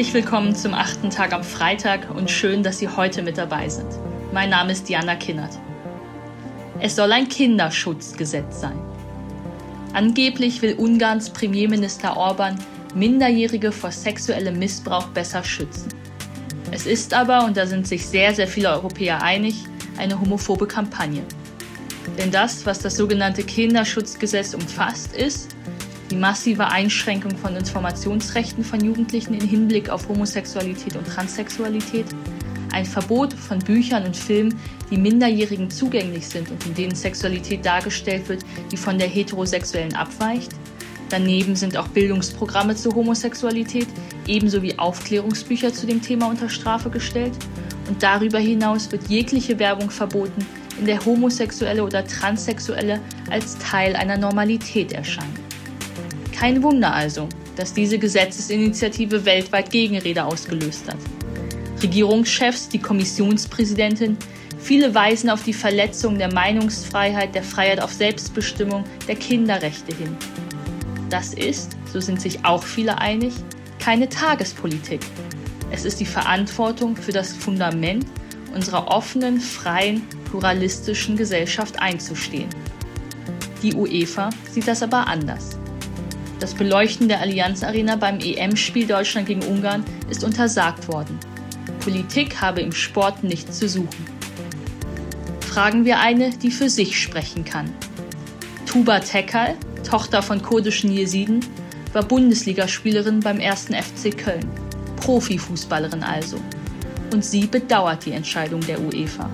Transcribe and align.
Herzlich 0.00 0.24
willkommen 0.24 0.56
zum 0.56 0.72
achten 0.72 1.10
Tag 1.10 1.34
am 1.34 1.44
Freitag 1.44 2.08
und 2.14 2.30
schön, 2.30 2.62
dass 2.62 2.78
Sie 2.78 2.88
heute 2.88 3.20
mit 3.20 3.36
dabei 3.36 3.68
sind. 3.68 3.86
Mein 4.32 4.48
Name 4.48 4.72
ist 4.72 4.88
Diana 4.88 5.14
Kinnert. 5.14 5.58
Es 6.80 6.96
soll 6.96 7.12
ein 7.12 7.28
Kinderschutzgesetz 7.28 8.62
sein. 8.62 8.80
Angeblich 9.92 10.62
will 10.62 10.76
Ungarns 10.76 11.28
Premierminister 11.28 12.16
Orban 12.16 12.58
Minderjährige 12.94 13.72
vor 13.72 13.92
sexuellem 13.92 14.58
Missbrauch 14.58 15.08
besser 15.08 15.44
schützen. 15.44 15.92
Es 16.70 16.86
ist 16.86 17.12
aber, 17.12 17.44
und 17.44 17.58
da 17.58 17.66
sind 17.66 17.86
sich 17.86 18.06
sehr, 18.06 18.34
sehr 18.34 18.48
viele 18.48 18.70
Europäer 18.70 19.22
einig, 19.22 19.54
eine 19.98 20.18
homophobe 20.18 20.66
Kampagne. 20.66 21.24
Denn 22.16 22.30
das, 22.30 22.64
was 22.64 22.78
das 22.78 22.96
sogenannte 22.96 23.42
Kinderschutzgesetz 23.42 24.54
umfasst, 24.54 25.14
ist 25.14 25.54
die 26.10 26.16
massive 26.16 26.66
Einschränkung 26.66 27.36
von 27.36 27.54
Informationsrechten 27.54 28.64
von 28.64 28.84
Jugendlichen 28.84 29.34
im 29.34 29.46
Hinblick 29.46 29.90
auf 29.90 30.08
Homosexualität 30.08 30.96
und 30.96 31.06
Transsexualität, 31.06 32.06
ein 32.72 32.84
Verbot 32.84 33.32
von 33.32 33.58
Büchern 33.60 34.04
und 34.04 34.16
Filmen, 34.16 34.58
die 34.90 34.96
Minderjährigen 34.96 35.70
zugänglich 35.70 36.26
sind 36.26 36.50
und 36.50 36.66
in 36.66 36.74
denen 36.74 36.94
Sexualität 36.94 37.64
dargestellt 37.64 38.28
wird, 38.28 38.44
die 38.70 38.76
von 38.76 38.98
der 38.98 39.08
heterosexuellen 39.08 39.94
abweicht. 39.94 40.50
Daneben 41.08 41.56
sind 41.56 41.76
auch 41.76 41.88
Bildungsprogramme 41.88 42.76
zur 42.76 42.94
Homosexualität, 42.94 43.88
ebenso 44.26 44.62
wie 44.62 44.78
Aufklärungsbücher 44.78 45.72
zu 45.72 45.86
dem 45.86 46.00
Thema 46.00 46.28
unter 46.28 46.48
Strafe 46.48 46.90
gestellt. 46.90 47.32
Und 47.88 48.00
darüber 48.02 48.38
hinaus 48.38 48.90
wird 48.92 49.08
jegliche 49.08 49.58
Werbung 49.58 49.90
verboten, 49.90 50.46
in 50.78 50.86
der 50.86 51.04
Homosexuelle 51.04 51.82
oder 51.82 52.06
Transsexuelle 52.06 53.00
als 53.28 53.58
Teil 53.58 53.96
einer 53.96 54.16
Normalität 54.16 54.92
erscheinen. 54.92 55.49
Kein 56.40 56.62
Wunder 56.62 56.94
also, 56.94 57.28
dass 57.56 57.74
diese 57.74 57.98
Gesetzesinitiative 57.98 59.26
weltweit 59.26 59.70
Gegenrede 59.70 60.24
ausgelöst 60.24 60.88
hat. 60.88 60.96
Regierungschefs, 61.82 62.70
die 62.70 62.78
Kommissionspräsidentin, 62.78 64.16
viele 64.58 64.94
weisen 64.94 65.28
auf 65.28 65.44
die 65.44 65.52
Verletzung 65.52 66.16
der 66.16 66.32
Meinungsfreiheit, 66.32 67.34
der 67.34 67.42
Freiheit 67.42 67.82
auf 67.82 67.92
Selbstbestimmung, 67.92 68.84
der 69.06 69.16
Kinderrechte 69.16 69.94
hin. 69.94 70.16
Das 71.10 71.34
ist, 71.34 71.76
so 71.92 72.00
sind 72.00 72.22
sich 72.22 72.42
auch 72.42 72.62
viele 72.62 72.96
einig, 72.96 73.34
keine 73.78 74.08
Tagespolitik. 74.08 75.02
Es 75.70 75.84
ist 75.84 76.00
die 76.00 76.06
Verantwortung 76.06 76.96
für 76.96 77.12
das 77.12 77.34
Fundament 77.34 78.06
unserer 78.54 78.88
offenen, 78.88 79.40
freien, 79.40 80.08
pluralistischen 80.30 81.18
Gesellschaft 81.18 81.78
einzustehen. 81.82 82.48
Die 83.62 83.74
UEFA 83.74 84.30
sieht 84.50 84.66
das 84.66 84.82
aber 84.82 85.06
anders. 85.06 85.59
Das 86.40 86.54
Beleuchten 86.54 87.06
der 87.06 87.20
Allianz 87.20 87.62
Arena 87.62 87.96
beim 87.96 88.18
EM-Spiel 88.18 88.86
Deutschland 88.86 89.28
gegen 89.28 89.42
Ungarn 89.42 89.84
ist 90.08 90.24
untersagt 90.24 90.88
worden. 90.88 91.18
Politik 91.80 92.40
habe 92.40 92.62
im 92.62 92.72
Sport 92.72 93.22
nichts 93.22 93.58
zu 93.58 93.68
suchen. 93.68 94.06
Fragen 95.40 95.84
wir 95.84 96.00
eine, 96.00 96.30
die 96.30 96.50
für 96.50 96.70
sich 96.70 96.98
sprechen 96.98 97.44
kann. 97.44 97.70
Tuba 98.64 99.00
Tekal, 99.00 99.54
Tochter 99.86 100.22
von 100.22 100.40
kurdischen 100.40 100.90
Jesiden, 100.90 101.44
war 101.92 102.04
Bundesligaspielerin 102.04 103.20
beim 103.20 103.38
1. 103.38 103.66
FC 103.66 104.16
Köln. 104.16 104.48
Profifußballerin 104.96 106.02
also. 106.02 106.38
Und 107.12 107.22
sie 107.22 107.46
bedauert 107.46 108.06
die 108.06 108.12
Entscheidung 108.12 108.60
der 108.62 108.80
UEFA. 108.80 109.28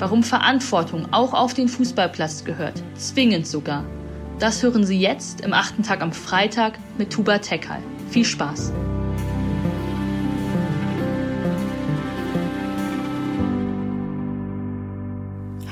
Warum 0.00 0.24
Verantwortung 0.24 1.12
auch 1.12 1.32
auf 1.32 1.54
den 1.54 1.68
Fußballplatz 1.68 2.44
gehört, 2.44 2.82
zwingend 2.96 3.46
sogar. 3.46 3.84
Das 4.38 4.62
hören 4.62 4.86
Sie 4.86 5.00
jetzt 5.00 5.40
im 5.40 5.52
achten 5.52 5.82
Tag 5.82 6.00
am 6.00 6.12
Freitag 6.12 6.78
mit 6.96 7.10
Tuba 7.10 7.38
Tekal. 7.38 7.82
Viel 8.08 8.24
Spaß! 8.24 8.72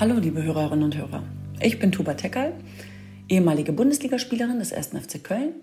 Hallo, 0.00 0.18
liebe 0.18 0.42
Hörerinnen 0.42 0.82
und 0.82 0.96
Hörer. 0.96 1.22
Ich 1.60 1.78
bin 1.78 1.92
Tuba 1.92 2.14
Tekal, 2.14 2.54
ehemalige 3.28 3.72
Bundesligaspielerin 3.72 4.58
des 4.58 4.72
1. 4.72 4.88
FC 4.88 5.22
Köln 5.22 5.54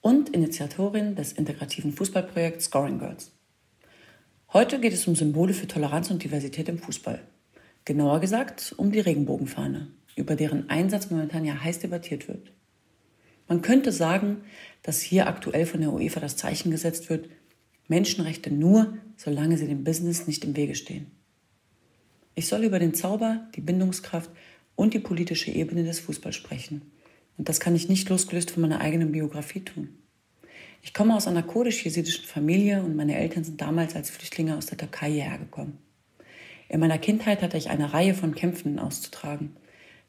und 0.00 0.30
Initiatorin 0.30 1.14
des 1.14 1.34
integrativen 1.34 1.92
Fußballprojekts 1.92 2.64
Scoring 2.64 2.98
Girls. 2.98 3.30
Heute 4.52 4.80
geht 4.80 4.94
es 4.94 5.06
um 5.06 5.14
Symbole 5.14 5.54
für 5.54 5.68
Toleranz 5.68 6.10
und 6.10 6.24
Diversität 6.24 6.68
im 6.68 6.78
Fußball. 6.78 7.20
Genauer 7.84 8.18
gesagt 8.18 8.74
um 8.76 8.90
die 8.90 8.98
Regenbogenfahne, 8.98 9.86
über 10.18 10.36
deren 10.36 10.68
Einsatz 10.68 11.10
momentan 11.10 11.44
ja 11.44 11.62
heiß 11.62 11.78
debattiert 11.78 12.28
wird. 12.28 12.52
Man 13.48 13.62
könnte 13.62 13.92
sagen, 13.92 14.42
dass 14.82 15.00
hier 15.00 15.26
aktuell 15.26 15.64
von 15.64 15.80
der 15.80 15.92
UEFA 15.92 16.20
das 16.20 16.36
Zeichen 16.36 16.70
gesetzt 16.70 17.08
wird, 17.08 17.28
Menschenrechte 17.88 18.52
nur, 18.52 18.98
solange 19.16 19.56
sie 19.56 19.66
dem 19.66 19.84
Business 19.84 20.26
nicht 20.26 20.44
im 20.44 20.54
Wege 20.54 20.74
stehen. 20.74 21.10
Ich 22.34 22.46
soll 22.46 22.62
über 22.64 22.78
den 22.78 22.94
Zauber, 22.94 23.48
die 23.56 23.62
Bindungskraft 23.62 24.30
und 24.76 24.94
die 24.94 25.00
politische 25.00 25.50
Ebene 25.50 25.82
des 25.82 25.98
Fußballs 26.00 26.36
sprechen. 26.36 26.92
Und 27.36 27.48
das 27.48 27.58
kann 27.58 27.74
ich 27.74 27.88
nicht 27.88 28.08
losgelöst 28.08 28.50
von 28.50 28.60
meiner 28.60 28.80
eigenen 28.80 29.12
Biografie 29.12 29.60
tun. 29.60 29.88
Ich 30.82 30.94
komme 30.94 31.16
aus 31.16 31.26
einer 31.26 31.42
kurdisch-jesidischen 31.42 32.24
Familie 32.24 32.82
und 32.82 32.94
meine 32.94 33.16
Eltern 33.16 33.44
sind 33.44 33.60
damals 33.60 33.96
als 33.96 34.10
Flüchtlinge 34.10 34.56
aus 34.56 34.66
der 34.66 34.78
Türkei 34.78 35.10
hierher 35.10 35.38
gekommen. 35.38 35.78
In 36.68 36.80
meiner 36.80 36.98
Kindheit 36.98 37.42
hatte 37.42 37.56
ich 37.56 37.70
eine 37.70 37.92
Reihe 37.92 38.14
von 38.14 38.34
Kämpfen 38.34 38.78
auszutragen. 38.78 39.56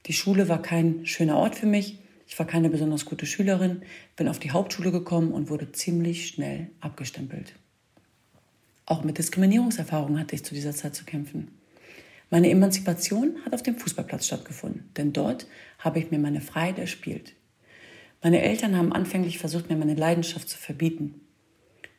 Die 0.06 0.14
Schule 0.14 0.48
war 0.50 0.62
kein 0.62 1.06
schöner 1.06 1.38
Ort 1.38 1.56
für 1.56 1.66
mich. 1.66 2.00
Ich 2.28 2.38
war 2.38 2.46
keine 2.46 2.70
besonders 2.70 3.06
gute 3.06 3.26
Schülerin, 3.26 3.82
bin 4.16 4.28
auf 4.28 4.40
die 4.40 4.52
Hauptschule 4.52 4.92
gekommen 4.92 5.32
und 5.32 5.50
wurde 5.50 5.72
ziemlich 5.72 6.28
schnell 6.28 6.70
abgestempelt. 6.80 7.54
Auch 8.86 9.04
mit 9.04 9.18
Diskriminierungserfahrungen 9.18 10.20
hatte 10.20 10.36
ich 10.36 10.44
zu 10.44 10.54
dieser 10.54 10.74
Zeit 10.74 10.96
zu 10.96 11.06
kämpfen. 11.06 11.50
Meine 12.30 12.50
Emanzipation 12.50 13.38
hat 13.44 13.54
auf 13.54 13.64
dem 13.64 13.78
Fußballplatz 13.78 14.28
stattgefunden, 14.28 14.90
denn 14.98 15.14
dort 15.14 15.48
habe 15.80 16.00
ich 16.00 16.12
mir 16.12 16.20
meine 16.20 16.42
Freiheit 16.42 16.78
erspielt. 16.78 17.34
Meine 18.22 18.42
Eltern 18.42 18.78
haben 18.78 18.94
anfänglich 18.94 19.40
versucht, 19.40 19.70
mir 19.70 19.78
meine 19.78 19.96
Leidenschaft 19.96 20.50
zu 20.50 20.58
verbieten. 20.58 21.22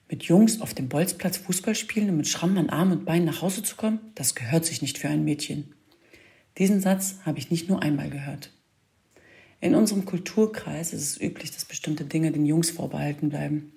Mit 0.08 0.24
Jungs 0.24 0.60
auf 0.60 0.74
dem 0.74 0.88
Bolzplatz 0.88 1.38
Fußball 1.38 1.74
spielen 1.74 2.10
und 2.10 2.16
mit 2.16 2.28
Schrammen 2.28 2.58
an 2.58 2.70
Arm 2.70 2.92
und 2.92 3.04
Beinen 3.04 3.24
nach 3.24 3.42
Hause 3.42 3.62
zu 3.62 3.74
kommen, 3.76 4.00
das 4.14 4.34
gehört 4.34 4.64
sich 4.64 4.82
nicht 4.82 4.98
für 4.98 5.08
ein 5.08 5.24
Mädchen. 5.24 5.74
Diesen 6.58 6.80
Satz 6.80 7.16
habe 7.24 7.38
ich 7.38 7.50
nicht 7.50 7.68
nur 7.68 7.82
einmal 7.82 8.10
gehört. 8.10 8.50
In 9.60 9.74
unserem 9.74 10.04
Kulturkreis 10.04 10.92
ist 10.92 11.02
es 11.02 11.20
üblich, 11.20 11.50
dass 11.50 11.64
bestimmte 11.64 12.04
Dinge 12.04 12.32
den 12.32 12.46
Jungs 12.46 12.70
vorbehalten 12.70 13.28
bleiben. 13.28 13.72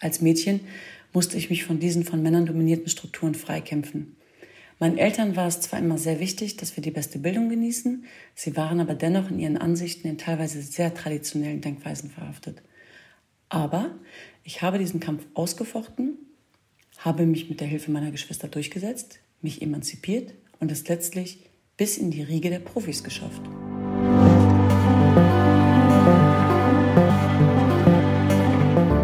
Als 0.00 0.20
Mädchen 0.20 0.60
musste 1.12 1.36
ich 1.36 1.50
mich 1.50 1.64
von 1.64 1.80
diesen 1.80 2.04
von 2.04 2.22
Männern 2.22 2.46
dominierten 2.46 2.88
Strukturen 2.88 3.34
freikämpfen. 3.34 4.16
Meinen 4.78 4.98
Eltern 4.98 5.36
war 5.36 5.46
es 5.46 5.60
zwar 5.60 5.78
immer 5.78 5.96
sehr 5.96 6.18
wichtig, 6.18 6.56
dass 6.56 6.76
wir 6.76 6.82
die 6.82 6.90
beste 6.90 7.18
Bildung 7.18 7.48
genießen, 7.48 8.04
sie 8.34 8.56
waren 8.56 8.80
aber 8.80 8.94
dennoch 8.94 9.30
in 9.30 9.38
ihren 9.38 9.56
Ansichten 9.56 10.08
in 10.08 10.18
teilweise 10.18 10.60
sehr 10.60 10.92
traditionellen 10.92 11.60
Denkweisen 11.60 12.10
verhaftet. 12.10 12.62
Aber 13.48 13.94
ich 14.44 14.60
habe 14.60 14.78
diesen 14.78 14.98
Kampf 14.98 15.24
ausgefochten, 15.34 16.16
habe 16.98 17.26
mich 17.26 17.48
mit 17.48 17.60
der 17.60 17.68
Hilfe 17.68 17.90
meiner 17.90 18.10
Geschwister 18.10 18.48
durchgesetzt, 18.48 19.20
mich 19.40 19.62
emanzipiert 19.62 20.34
und 20.58 20.72
es 20.72 20.88
letztlich 20.88 21.38
bis 21.82 21.98
in 21.98 22.12
die 22.12 22.22
Riege 22.22 22.48
der 22.48 22.60
Profis 22.60 23.02
geschafft. 23.02 23.42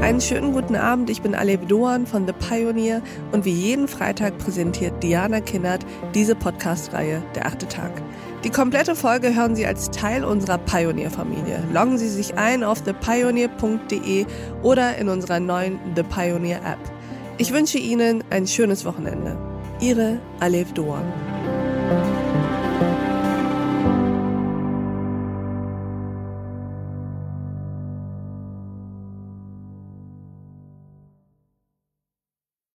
Einen 0.01 0.21
schönen 0.21 0.53
guten 0.53 0.77
Abend, 0.77 1.11
ich 1.11 1.21
bin 1.21 1.35
Aleb 1.35 1.67
Doan 1.67 2.07
von 2.07 2.25
The 2.29 2.33
Pioneer 2.33 3.03
und 3.33 3.45
wie 3.45 3.51
jeden 3.51 3.89
Freitag 3.89 4.39
präsentiert 4.39 5.03
Diana 5.03 5.41
Kinnert 5.41 5.85
diese 6.15 6.37
Podcast-Reihe 6.37 7.21
Der 7.35 7.47
achte 7.47 7.67
Tag. 7.67 7.91
Die 8.45 8.51
komplette 8.51 8.95
Folge 8.95 9.35
hören 9.35 9.57
Sie 9.57 9.67
als 9.67 9.91
Teil 9.91 10.25
unserer 10.25 10.59
Pioneer-Familie. 10.59 11.65
Loggen 11.75 11.99
Sie 11.99 12.09
sich 12.09 12.37
ein 12.37 12.63
auf 12.63 12.83
thepioneer.de 12.83 14.25
oder 14.63 14.97
in 14.99 15.09
unserer 15.09 15.41
neuen 15.41 15.81
The 15.97 16.05
Pioneer 16.05 16.59
App. 16.59 16.79
Ich 17.39 17.53
wünsche 17.53 17.79
Ihnen 17.79 18.23
ein 18.31 18.47
schönes 18.47 18.85
Wochenende. 18.85 19.37
Ihre 19.81 20.21
Alef 20.39 20.73
Doan. 20.75 22.28